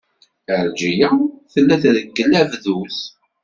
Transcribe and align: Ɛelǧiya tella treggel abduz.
Ɛelǧiya 0.57 1.11
tella 1.51 1.75
treggel 1.81 2.31
abduz. 2.41 2.97